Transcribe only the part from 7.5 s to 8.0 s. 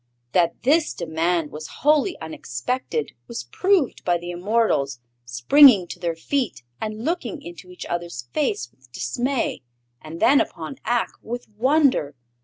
each